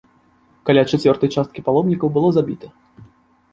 Каля 0.69 0.83
чацвёртай 0.91 1.29
часткі 1.37 1.65
паломнікаў 1.69 2.07
было 2.19 2.29
забіта. 2.41 2.75